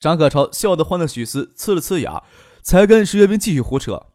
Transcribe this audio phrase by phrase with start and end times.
[0.00, 2.22] 张可超笑得欢的许思呲了呲牙，
[2.62, 4.06] 才跟石月兵继续胡扯。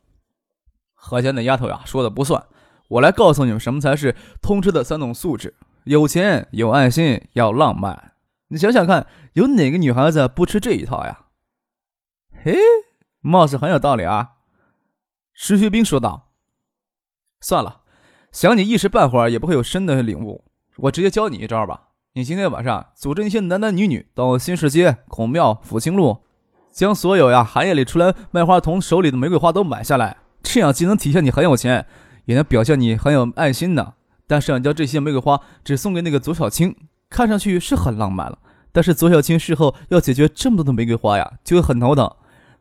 [0.96, 2.48] 何家那丫头呀，说的不算。
[2.88, 8.14] 我来告诉你们，什么才是通吃的三种素质：有钱、有爱心、要浪漫。
[8.48, 11.28] 你想想看，有哪个女孩子不吃这一套呀？
[12.44, 12.58] 嘿，
[13.22, 14.32] 貌似很有道理啊。
[15.34, 16.32] 石学兵说道
[17.42, 17.82] ：“算了，
[18.32, 20.46] 想你一时半会儿也不会有深的领悟。
[20.78, 26.20] 我直接教你一招吧。”你今天晚上组织一些男男女女到新市街、孔庙、福清路，
[26.72, 30.16] 将所有呀寒夜里出来卖花童手里的玫瑰花都买下来。
[30.42, 31.86] 这样既能体现你很有钱，
[32.24, 33.96] 也能表现你很有爱心呢。
[34.28, 36.74] 但是，要将这些玫瑰花只送给那个左小青，
[37.10, 38.40] 看上去是很浪漫了。
[38.72, 42.10] 但是，左小青事后要解决这么多的玫瑰花呀，就会很头疼。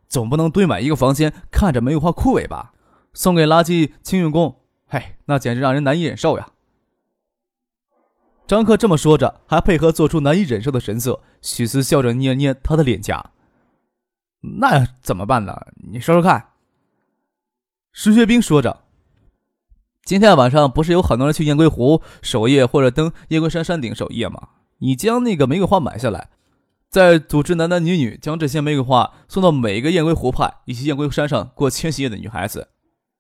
[0.08, 2.72] 总不能堆满一个房间，看着玫瑰花枯萎吧？
[3.12, 4.56] 送给垃圾清运工，
[4.88, 6.48] 嘿，那简直让人难以忍受呀。
[8.46, 11.20] 张克这么说着，还配合做出难以忍受的神色。
[11.40, 13.30] 许思笑着捏捏他的脸颊
[14.60, 15.58] ：“那怎么办呢？
[15.90, 16.48] 你说说看。”
[17.92, 18.82] 石学兵说着
[20.04, 24.48] ：“今天晚上不是有很多人去雁归湖守夜，或者登雁归山山顶守夜吗？
[24.78, 26.28] 你将那个玫瑰花买下来，
[26.90, 32.68] 再组织男男女女将这些玫瑰花送到每一个雁归湖畔以及雁归山上过千禧夜的女孩子，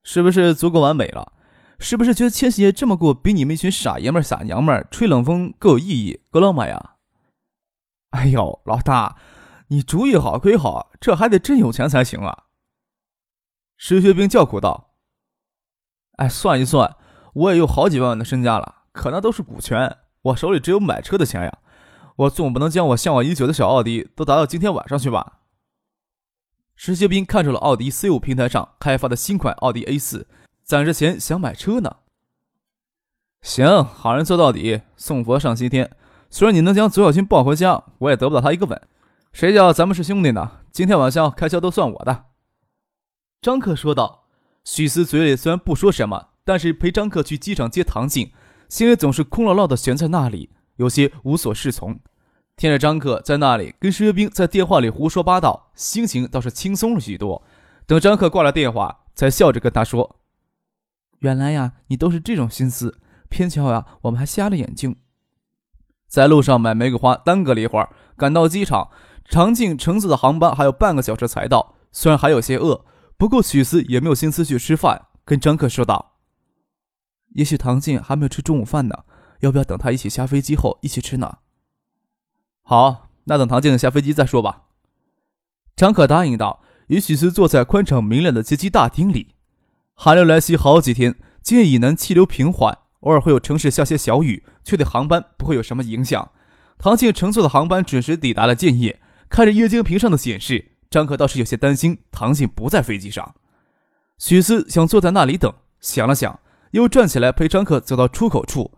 [0.02, 1.32] 是不是足够完美了？”
[1.78, 6.96] 是不是觉得千禧夜这么过，比你们一群傻爷们儿、傻娘们儿吹冷风更有意义、更浪漫呀？
[8.10, 9.16] 哎呦，老大，
[9.68, 12.44] 你主意好归好，这还得真有钱才行啊！
[13.76, 14.94] 石学兵叫苦道
[16.18, 16.96] ：“哎，算一算，
[17.34, 21.58] 我也有好几万万的身家了，可那都是股权，我手里只有买车的钱呀。
[22.16, 25.40] 我总不能将我向往已久的小奥迪都砸到今天晚上去吧？”
[26.76, 30.28] 石学兵看出了奥迪 C 五平台上开发的新款奥迪 A 四。
[30.64, 31.96] 攒着钱想买车呢。
[33.42, 35.94] 行，好人做到底，送佛上西天。
[36.30, 38.80] 虽然你能将左小青抱回家，我也得不到他一个吻。
[39.32, 40.60] 谁叫咱们是兄弟呢？
[40.72, 42.24] 今天晚上开销都算我的。”
[43.40, 44.22] 张克说道。
[44.64, 48.32] 许思嘴里虽然不说什么，但是陪张克去机场接唐静，
[48.70, 52.00] 心里总是空落落的悬在那里，有些无所适从。
[52.56, 57.42] 听着张克在那里跟石学兵在电话里胡说八道，心情倒是轻松了许多。
[57.84, 60.16] 等张克挂了电话，才笑着跟他说。
[61.24, 64.96] 原来呀，你都是这种心思，偏巧呀，我们还瞎了眼睛。
[66.06, 68.90] 在路上买玫瑰花耽搁了一会儿，赶到机场，
[69.24, 71.76] 长进乘坐的航班还有半个小时才到。
[71.90, 72.84] 虽然还有些饿，
[73.16, 76.18] 不过许思也没有心思去吃饭，跟张克说道
[77.34, 79.04] ：“也许唐静还没有吃中午饭呢，
[79.40, 81.38] 要不要等他一起下飞机后一起吃呢
[82.62, 84.64] ？”“好，那等唐静下飞机再说吧。”
[85.74, 89.33] 张可答应道，与许思坐在宽敞明亮的接机大厅里。
[89.96, 96.32] 寒流来袭好几天，今夜以南气流平缓，偶尔会有城市下些小雨，却对航班不会有什么影响。
[96.78, 103.34] 唐静乘坐的航班准时抵达了建业，看着液晶屏上的显示，张可倒是有些担心唐静不在飞机上。
[104.18, 106.40] 许思想坐在那里等，想了想，
[106.72, 108.72] 又站起来陪张可走到出口处。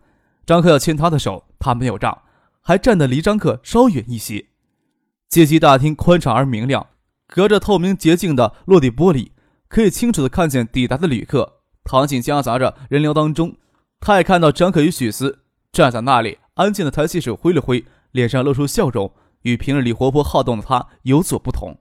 [0.44, 2.22] 张可要牵他的手，他没有让，
[2.60, 4.46] 还站得离张可稍远一些。
[5.28, 6.86] 接机大厅宽敞而明亮，
[7.26, 9.30] 隔着透明洁净的落地玻璃。
[9.76, 13.56] 可以清楚地看见抵达的旅客，唐静夹杂着人流当中，
[14.00, 21.76] 他也看到张可与许思站在那里，安静地抬起手挥了挥，脸上露出笑容，与平日里活泼好动的他有所不同。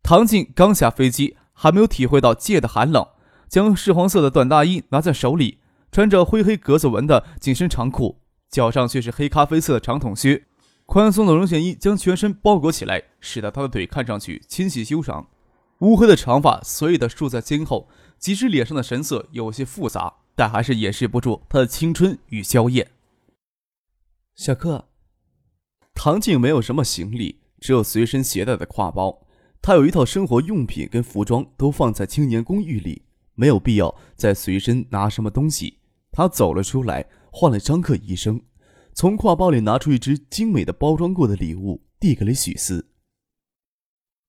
[0.00, 3.04] 唐静刚下飞机，还没有体会到夜的寒冷，
[3.48, 5.58] 将赤黄色的短大衣拿在手里，
[5.90, 10.44] 穿着灰黑格子纹的紧身长裤，脚上却是黑咖啡色的长筒靴，
[10.86, 15.26] 宽松的绒线衣将全身包裹起来，使得他的腿看上去纤细修长。
[15.80, 17.88] 乌黑的长发随意的竖在肩后，
[18.18, 22.90] 即使脸上的神色有些复杂，但还是掩饰不住他的青春与娇艳。
[24.34, 24.88] 小克，
[25.94, 29.26] 唐静没有什么行李，只有随身携带的挎包。
[29.62, 33.02] 他有一套生活用品跟服装都放在青年公寓里，
[33.34, 35.78] 没有必要再随身拿什么东西。
[36.10, 38.40] 他走了出来，换了张克医生，
[38.94, 42.88] 从挎包里拿出一只精美的包装过的礼物，递给了许思。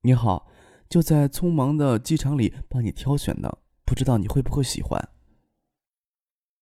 [0.04, 0.49] 你好。
[0.90, 5.10] 就在匆忙的机场里帮你挑选的，不知道你会不会喜欢。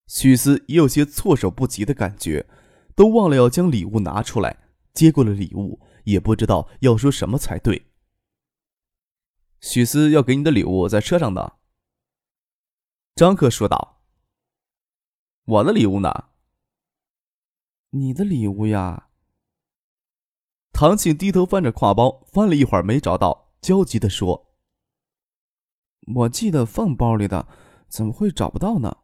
[0.08, 2.46] 许思也有些措手不及的感觉，
[2.94, 7.88] 都忘了要将礼物拿出来，接过了礼物，也不知道要说什么才对。
[9.62, 11.54] 许思要给你的礼物在车上呢。
[13.16, 14.04] 张克说道
[15.46, 16.26] ：“我的礼物呢？
[17.90, 19.10] 你的礼物呀？”
[20.72, 24.54] 唐静低头翻着挎包，翻了一会儿没找到，焦急的说
[26.16, 27.48] ：“我记得放包里的，
[27.88, 28.98] 怎么会找不到呢？”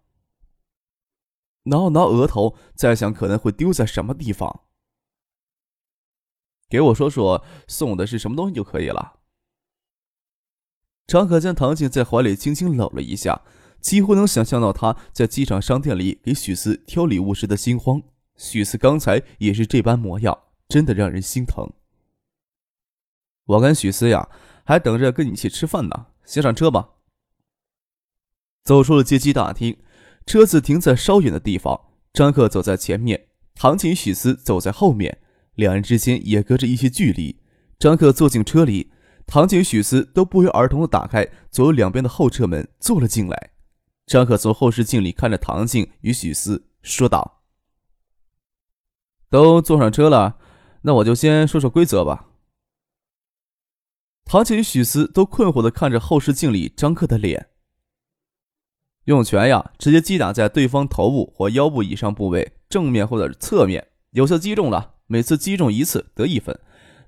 [1.65, 4.61] 挠挠额头，在想可能会丢在什么地方。
[6.69, 9.19] 给我说说送的是什么东西就可以了。
[11.05, 13.43] 张可将唐静在怀里轻轻搂了一下，
[13.79, 18.01] 几乎能想象到他在机场商店里给许思挑礼物时的心慌。
[18.35, 21.71] 许思刚才也是这般模样，真的让人心疼。
[23.45, 24.29] 我跟许思呀，
[24.63, 26.89] 还等着跟你一起吃饭呢，先上车吧。
[28.63, 29.77] 走出了接机大厅。
[30.25, 35.19] 车子停在稍远的地方，张克走在前面，唐静许思走在后面，
[35.55, 37.41] 两人之间也隔着一些距离。
[37.77, 38.93] 张克坐进车里，
[39.27, 43.51] 唐静许思都不约而同地打开左右两边的后车门坐了进来。
[44.05, 47.41] 张克从后视镜里看着唐静与许思，说道
[49.29, 50.37] ：“都坐上车了，
[50.83, 52.29] 那我就先说说规则吧。”
[54.25, 57.49] 唐琴与许思都困惑地看着后视镜里张克的脸。
[59.05, 66.57] 用拳呀，直接击打在对方头部或腰部以上部位，正面或者侧面，有效击中了，每次击中一次得一分。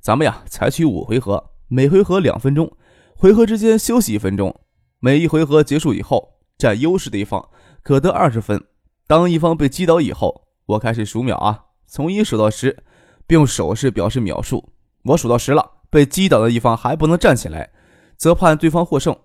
[0.01, 2.75] 咱们呀，采取五回合，每回合两分钟，
[3.15, 4.59] 回合之间休息一分钟。
[4.99, 7.49] 每一回合结束以后，占优势的一方
[7.81, 8.61] 可得二十分。
[9.07, 12.83] 当一方被击倒以后，我开始数秒啊，从一数到十，
[13.25, 14.73] 并用手势表示秒数。
[15.03, 17.71] 我数到十了，被击倒的一方还不能站起来，
[18.17, 19.17] 则判对方获胜。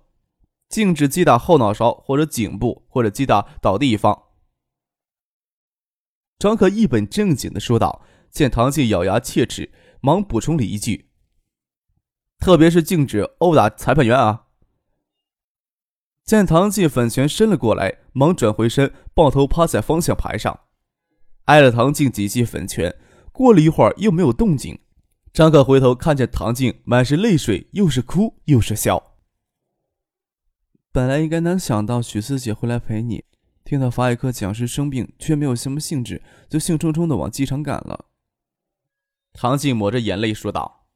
[0.68, 4.26] 禁止击打后脑勺或者颈部，或者击打倒地一方。
[6.38, 8.06] 张可一本正经的说道。
[8.30, 11.10] 见唐静咬牙切齿，忙补充了一句
[12.38, 14.44] ：“特别是禁止殴打裁判员啊。”
[16.24, 20.60] 见唐静粉拳伸了过来，忙转回身，抱头趴在方向盘上，
[21.46, 22.94] 挨了唐静几记粉拳。
[23.32, 24.78] 过了一会儿，又没有动静。
[25.32, 29.16] 张可回头看见唐静满是泪水，又是哭又是笑。
[30.92, 33.24] 本来应该能想到许四姐会来陪你，
[33.62, 38.06] 听到法语课讲师生病，却没有什么兴致，就兴冲冲的往机场赶了。
[39.32, 40.88] 唐静抹着眼泪说道：“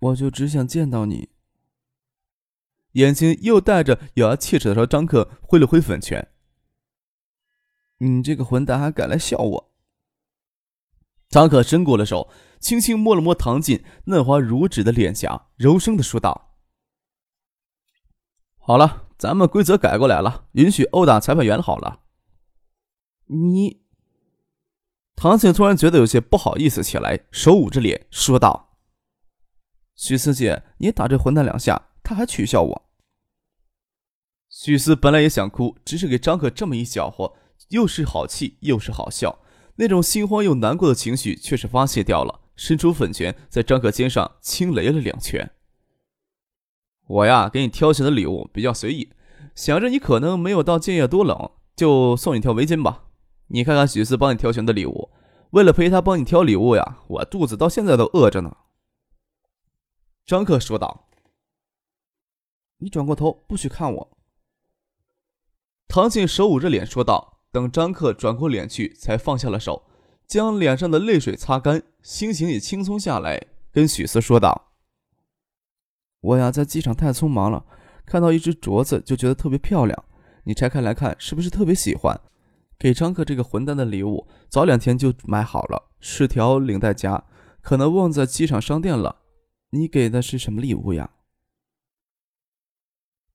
[0.00, 1.30] 我就只想见到你。”
[2.94, 6.32] 眼睛又带着咬牙切齿的朝张克挥了挥粉拳
[7.98, 9.72] ：“你这个混蛋还敢来笑我！”
[11.30, 16.56] 张可伸过了手，轻轻摸了摸唐锦嫩滑如纸的脸颊，柔声的说道。
[18.58, 22.00] 好了，咱们规则改过来了，允许殴打裁判员好了。
[23.26, 23.82] 你，
[25.14, 28.76] 唐静突然觉得有些不好意思起来，手捂着脸说道
[29.94, 32.82] ：“许思姐，你打这混蛋两下，他还取笑我。”
[34.50, 37.34] 许思本来也想哭，只是给张可这么一搅和，
[37.68, 39.40] 又是好气又是好笑，
[39.76, 45.52] 那种心慌又难过的情绪却是发泄掉了，伸出粉拳在张可肩上轻雷了两拳。
[47.06, 49.12] 我呀，给你挑选的礼物比较随意，
[49.54, 53.04] 想着你可能没有到建业多冷，就送你条围巾吧。
[53.48, 55.10] 你看看许四帮你挑选的礼物，
[55.50, 58.56] 为了陪他帮你挑礼物呀，我肚子到现在都饿着呢。”
[60.26, 61.08] 张克说道。
[62.78, 64.18] “你转过头，不许看我。”
[65.86, 67.34] 唐静手捂着脸说道。
[67.52, 69.86] 等张克转过脸去，才放下了手，
[70.26, 74.72] 将脸上的泪水擦干，心情也轻松下来，跟许思说道。
[76.20, 77.64] 我呀，在机场太匆忙了，
[78.04, 80.04] 看到一只镯子就觉得特别漂亮。
[80.44, 82.20] 你拆开来看，是不是特别喜欢？
[82.78, 87.24] 给张克这个混蛋的礼物，早两天就买好了，是条领带夹，
[87.60, 89.22] 可能忘在机场商店了。
[89.70, 91.10] 你给的是什么礼物呀？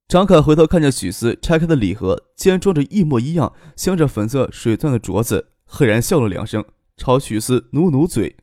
[0.07, 6.63] 张凯回头看见许思拆开的礼盒，竟然装着一模一样、镶着粉色水钻的镯子，赫然笑了两声，
[6.97, 8.37] 朝许思努努嘴：“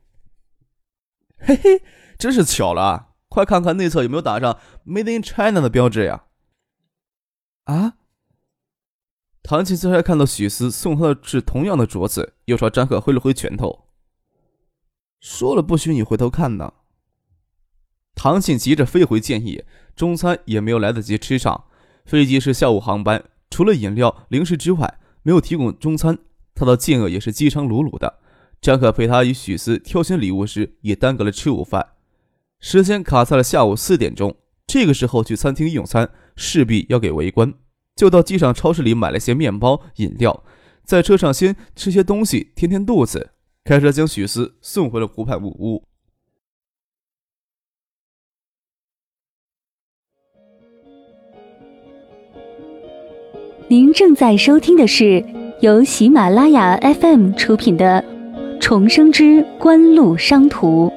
[1.39, 1.83] 嘿嘿，
[2.19, 6.25] 真是巧了。”快看看内侧有没有打上 “Made in China” 的标志呀！
[7.65, 7.99] 啊！
[9.43, 13.87] 唐琪这才看到许思送他的是同样的镯子，又朝张可挥了挥拳头，
[15.21, 16.73] 说了不许你回头看呢。
[18.15, 19.65] 唐庆急着飞回建议，
[19.95, 21.67] 中餐也没有来得及吃上。
[22.05, 26.19] 飞机是下午航班，除了饮料、零食之外，没有提供中餐。
[26.55, 28.21] 他到建鄂也是饥肠辘辘的。
[28.61, 31.91] 张可陪他与许思挑选礼物时，也耽搁了吃午饭，
[32.61, 34.37] 时间卡在了下午四点钟。
[34.67, 37.55] 这个时候去餐厅用餐，势必要给围观，
[37.97, 40.45] 就到机场超市里买了些面包、饮料，
[40.85, 43.31] 在车上先吃些东西，填填肚子。
[43.65, 45.85] 开车将许思送回了湖畔木屋。
[53.69, 55.23] 您正在收听的是
[55.61, 58.18] 由喜马拉雅 FM 出品的。
[58.61, 60.89] 重生之官路商途》。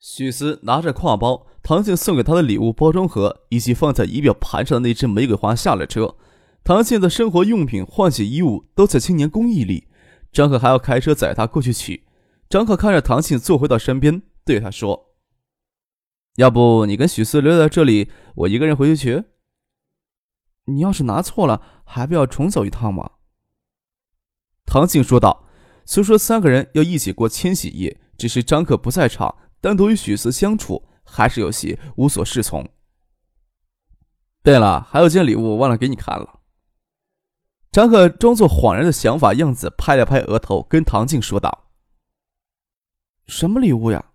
[0.00, 6.16] 许思拿着挎包，唐静送给他的礼物包装盒以及放在仪表盘上的那支玫瑰花下了车。
[6.62, 9.88] 唐静的生活用品、换洗衣物都在青年公寓里，
[10.32, 12.04] 张可还要开车载他过去取。
[12.48, 15.10] 张可看着唐静坐回到身边，对他说。
[16.36, 19.24] 要不你跟许思留在这里，我一个人回去取。
[20.66, 23.12] 你要是拿错了，还不要重走一趟吗？
[24.64, 25.42] 唐静说道。
[25.86, 32.66] 虽说三个人要一起过千禧夜，只是张可不在场，单独与许思相处，还是有些无所适从。
[34.42, 36.40] 对了，还有件礼物忘了给你看了。
[37.70, 41.70] 张可装作恍然的想法样子，拍了拍额头，跟唐静说道
[43.28, 44.12] ：“什么礼物呀？”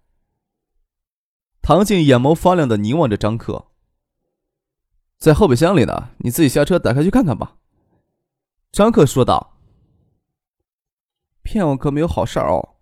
[1.61, 3.68] 唐静眼眸发亮的凝望着张克，
[5.19, 7.57] 在后备箱里呢，你自己下车打开去看看吧。”
[8.71, 9.57] 张克说道。
[11.43, 12.75] “骗我可没有好事哦。”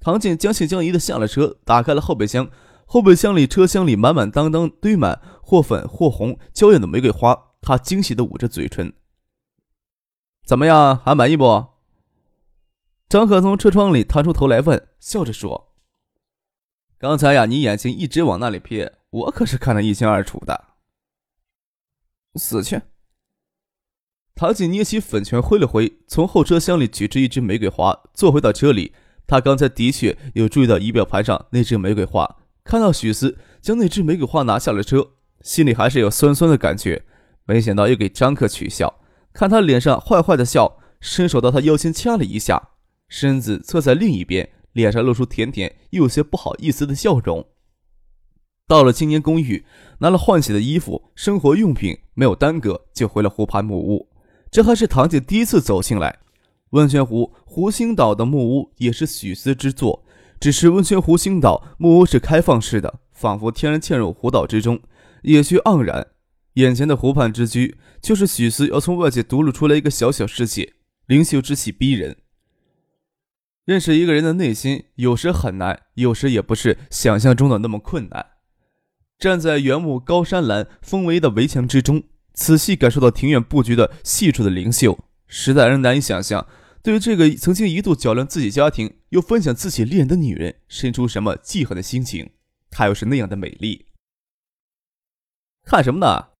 [0.00, 2.50] 唐静将信将疑的下了车，打开了后备箱。
[2.84, 7.52] 后备箱里、车厢里满满当当堆满或粉或红、娇艳的玫瑰花。
[7.60, 8.92] 他惊喜的捂着嘴唇。
[10.44, 11.68] “怎么样，还满意不？”
[13.08, 15.72] 张可从车窗里探出头来问，笑着说。
[16.98, 20.71] 刚才呀，你眼睛一直往那里瞥，我可是看得一清二楚的。
[22.34, 22.80] 死去！
[24.34, 28.92] 唐静捏起粉拳挥了挥，从后车厢里取出一支玫瑰花，坐回到车里。
[29.26, 35.12] 他刚才的确有注意到仪表盘上那支玫瑰花，看到许思将那支玫瑰花拿下了车，
[35.42, 37.04] 心里还是有酸酸的感觉。
[37.44, 39.00] 没想到又给张克取笑，
[39.32, 42.70] 看他脸上坏坏的笑，伸手到他腰间掐了一下，
[43.08, 44.50] 身子侧在另一边。
[44.72, 47.46] 脸上露出甜甜又有些不好意思的笑容。
[48.66, 49.66] 到了青年公寓，
[49.98, 54.08] 拿了换洗的衣服、生活用品，没有耽搁，就回了湖畔木屋。
[54.50, 56.18] 这还是堂姐第一次走进来。
[56.70, 60.04] 温泉湖湖心岛的木屋也是许思之作，
[60.40, 64.80] 只是温泉湖心岛木屋是开放式的，仿佛天然嵌入湖岛之中，
[65.22, 66.06] 野趣盎然。
[66.54, 70.74] 眼前的湖畔之居，就是许思要从外界独立出来一个小小世界，
[71.06, 72.18] 灵秀之气逼人。
[73.64, 78.31] 认识一个人的内心，有时很难，有时也不是想象中的那么困难。
[79.22, 82.02] 站在原木高山栏风围的围墙之中，
[82.32, 84.98] 仔细感受到庭院布局的细处的灵秀，
[85.28, 86.44] 实在让人难以想象，
[86.82, 92.30] 对于这个曾经一度搅乱自己家庭又分享自己恋人的女人，生出什么记恨的心情。
[92.68, 93.86] 她又是那样的美丽。
[95.62, 96.30] 看什么呢？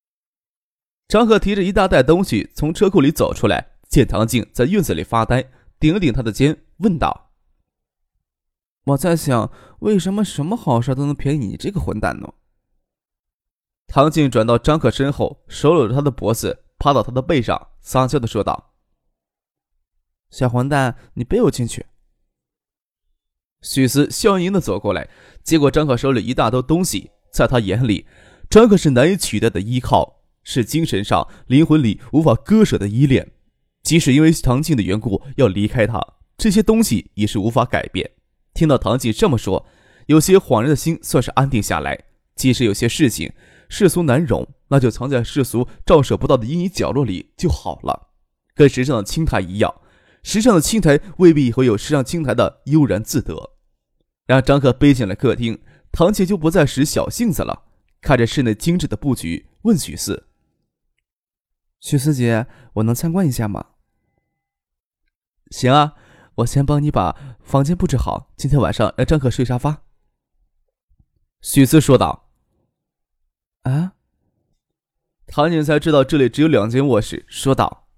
[1.07, 5.49] 张赫提着一大袋东西从车库里走出来，见唐静在院子里发呆，
[5.79, 6.65] 顶了顶他的肩。
[6.79, 7.31] 问道
[8.87, 12.29] ：“我在想，为什么什么好事都能便宜你这个混蛋呢？”
[13.93, 18.73] 唐静转到张克身后，手搂着他的脖子，趴到他的背上，撒娇的说道
[20.33, 21.85] ：“小混蛋，你背我进去。”
[23.61, 25.11] 许思笑盈盈的走过来，
[25.45, 28.07] 接过张克手里一大堆东西，在他眼里，
[28.49, 33.31] 张克是难以取代的依靠，是精神上、灵魂里无法割舍的依恋，
[33.83, 36.03] 即使因为唐静的缘故要离开他。
[36.39, 38.11] 这些东西也是无法改变。
[38.55, 39.67] 听到唐静这么说，
[40.07, 42.07] 有些恍然的心算是安定下来。
[42.35, 43.31] 即使有些事情
[43.75, 48.11] 世俗难容，那就藏在世俗照射不到的阴影角落里就好了。
[48.55, 49.81] 跟时尚的青苔一样，
[50.23, 53.55] 时尚的青苔未必会有时尚青苔的悠然自得。
[54.27, 57.63] 让张克背进了客厅，唐姐就不再使小性子了，
[58.03, 60.29] 看着室内精致的布局，问许四
[61.81, 63.69] ：“许四姐，我能参观一下吗
[65.51, 65.95] ？”“行啊。”
[66.37, 69.85] 我先帮你把房间布置好，今天晚上让张克睡沙发。”
[71.41, 72.29] 许四说道。
[73.63, 73.95] “啊？”
[75.27, 77.89] 唐宁才知道这里只有两间卧室，说道：“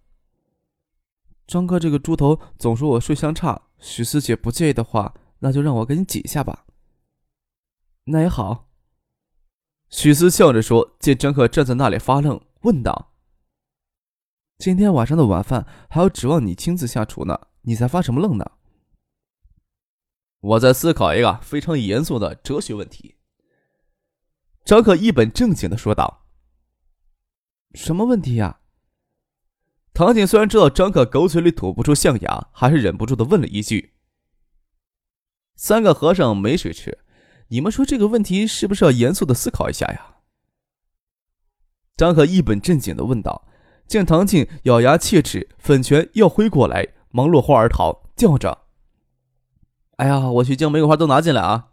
[1.47, 6.65] 张哥这个猪头总说我睡相差，许思姐不介意的话，那就让我给你挤一下吧。
[8.05, 8.69] ”“那也好。”
[9.91, 10.97] 许思笑着说。
[10.99, 13.13] 见张克站在那里发愣，问道
[14.59, 18.45] ：“今天晚上的晚饭还要指望你亲自下厨呢。”你在发什么愣呢？
[20.41, 23.14] 我在思考一个非常严肃的哲学问题。
[24.65, 26.27] 张可一本正经的说道
[27.75, 28.61] ：“什么问题呀？”
[29.93, 33.95] 唐景虽然知道张可狗嘴里吐不出象牙，还是忍不住的问了一句
[35.55, 36.99] ：“三个和尚没水吃，
[37.49, 40.17] 你们说这个问题是不是要严肃的思考一下呀？”
[41.97, 43.49] 张可一本正经的问道。
[43.87, 46.95] 见唐静咬牙切齿，粉拳要挥过来。
[47.11, 48.67] 忙落荒而逃，叫着
[49.99, 51.73] ：“哎呀，我去将玫瑰花都拿进来啊！”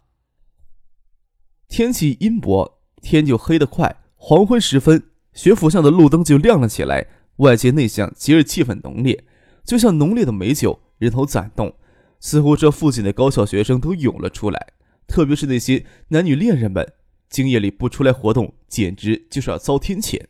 [1.68, 3.94] 天气阴薄，天就黑得快。
[4.16, 5.02] 黄昏时分，
[5.34, 9.24] 学府上的路灯就亮了起来，外界内向，节日气氛浓烈，
[9.64, 11.74] 就像浓烈的美酒，人头攒动。
[12.20, 14.68] 似乎这附近的高校学生都涌了出来，
[15.08, 16.92] 特别是那些男女恋人们，
[17.28, 20.20] 今夜里不出来活动，简直就是要遭天谴。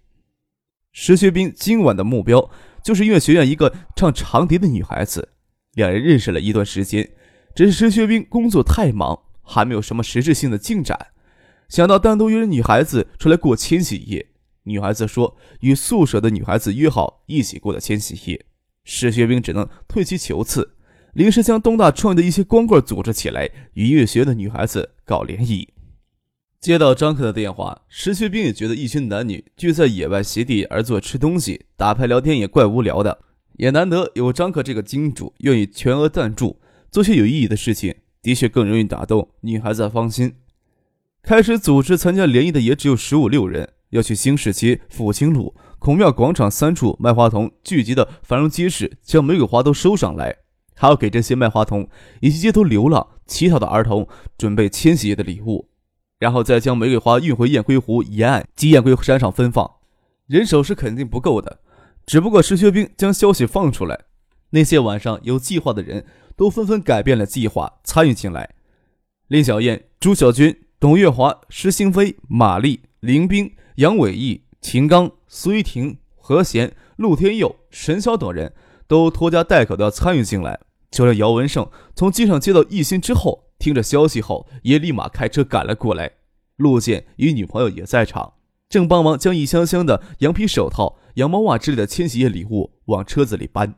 [0.91, 2.51] 石学兵今晚的目标
[2.83, 5.29] 就是音乐学院一个唱长笛的女孩子，
[5.75, 7.11] 两人认识了一段时间，
[7.55, 11.09] 只是石学兵工作太忙，还没有什么实质性的进展。
[11.73, 14.27] 想到单独约女孩子出来过千禧夜，
[14.65, 18.45] 女孩子说与宿舍的女孩子约好一起过的千禧夜，
[18.85, 20.75] 石学兵只能退其求次。
[21.15, 25.67] 临时将东大创业的一些光棍组织起来，与音乐学院的女孩子搞联谊。
[26.61, 33.19] 接到张克的电话，石学兵也觉得一群男女聚在野外席地而坐吃东西、打牌聊天也怪无聊的，
[33.57, 36.61] 也难得有张克这个金主愿意全额赞助，
[36.91, 40.35] 做些有意义的事情，的确更容易打动女孩子芳心。
[41.23, 50.37] 开始组织参加联谊的也只有十五六人，要去新市街、复兴路、孔庙广场三处卖花童聚集的繁荣街市，将玫瑰花都收上来。
[50.75, 51.89] 还要给这些卖花童
[52.21, 55.69] 以及街头流浪乞讨的儿童准备千禧夜的礼物，
[56.19, 59.71] 然后再将玫瑰花运回雁归湖沿岸及雁归山上分放。
[60.27, 61.61] 人手是肯定不够的，
[62.05, 64.07] 只不过石学兵将消息放出来，
[64.51, 68.57] 那些晚上有计划的人都纷纷改变了计划，参与进来。
[69.29, 78.53] 林小燕、朱小军、董月华、石兴飞、马丽、林冰、杨伟义、秦刚、苏一婷、何贤、陆天佑、沈晓等人。
[78.89, 80.59] 都拖家带口的参与进来，
[80.91, 86.11] 就连姚文胜从机场接到一心之后，听着消息后也立马开车赶了过来。
[86.57, 88.33] 陆健与女朋友也在场，
[88.69, 93.77] 正帮忙将一箱箱的羊皮手套、羊毛袜之类的千禧夜礼物往车子里搬。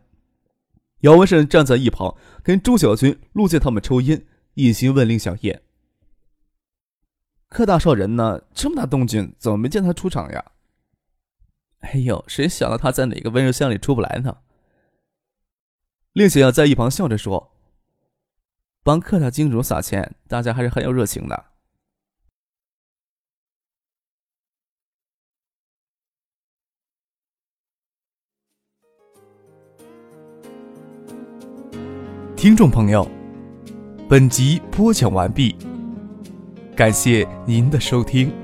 [1.00, 4.24] 姚文胜站在一旁，跟朱小军、陆健他们抽烟，
[4.54, 5.60] 一心问林小燕
[7.54, 8.42] ：“柯大少人呢？
[8.52, 10.44] 这么大动静，怎么没见他出场呀
[11.86, 14.38] ？”“哎呦，谁想到他在哪个温柔乡里出不来呢？”
[16.14, 17.52] 令小燕在一旁笑着说
[18.82, 21.44] ：“帮客大金主撒钱，大家还是很有热情的。”
[32.36, 33.08] 听众朋友，
[34.08, 35.56] 本集播讲完毕，
[36.76, 38.43] 感谢您的收听。